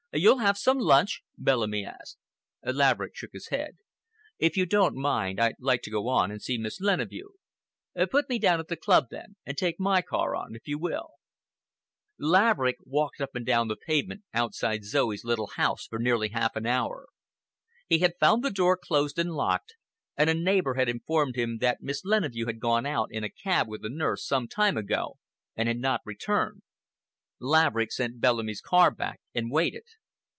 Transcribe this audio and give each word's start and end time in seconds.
"You'll 0.13 0.39
have 0.39 0.57
some 0.57 0.77
lunch?" 0.77 1.23
Bellamy 1.37 1.85
asked. 1.85 2.17
Laverick 2.65 3.15
shook 3.15 3.29
his 3.31 3.47
head. 3.47 3.77
"If 4.39 4.57
you 4.57 4.65
don't 4.65 4.93
mind, 4.97 5.39
I'd 5.39 5.55
like 5.57 5.81
to 5.83 5.89
go 5.89 6.09
on 6.09 6.31
and 6.31 6.41
see 6.41 6.57
Miss 6.57 6.81
Leneveu." 6.81 7.29
"Put 8.09 8.27
me 8.27 8.37
down 8.37 8.59
at 8.59 8.67
the 8.67 8.75
club, 8.75 9.05
then, 9.09 9.37
and 9.45 9.57
take 9.57 9.79
my 9.79 10.01
car 10.01 10.35
on, 10.35 10.53
if 10.53 10.67
you 10.67 10.77
will." 10.77 11.11
Laverick 12.19 12.75
walked 12.83 13.21
up 13.21 13.35
and 13.35 13.45
down 13.45 13.69
the 13.69 13.77
pavement 13.77 14.23
outside 14.33 14.83
Zoe's 14.83 15.23
little 15.23 15.47
house 15.55 15.87
for 15.87 15.97
nearly 15.97 16.27
half 16.27 16.57
an 16.57 16.65
hour. 16.65 17.07
He 17.87 17.99
had 17.99 18.17
found 18.19 18.43
the 18.43 18.51
door 18.51 18.75
closed 18.75 19.17
and 19.17 19.31
locked, 19.31 19.75
and 20.17 20.29
a 20.29 20.33
neighbor 20.33 20.73
had 20.73 20.89
informed 20.89 21.37
him 21.37 21.59
that 21.59 21.79
Miss 21.81 22.03
Leneveu 22.03 22.47
had 22.47 22.59
gone 22.59 22.85
out 22.85 23.07
in 23.11 23.23
a 23.23 23.29
cab 23.29 23.69
with 23.69 23.81
the 23.81 23.89
nurse, 23.89 24.25
some 24.27 24.49
time 24.49 24.75
ago, 24.75 25.15
and 25.55 25.69
had 25.69 25.77
not 25.77 26.01
returned. 26.03 26.63
Laverick 27.39 27.93
sent 27.93 28.19
Bellamy's 28.19 28.59
car 28.61 28.91
back 28.91 29.21
and 29.33 29.49
waited. 29.49 29.83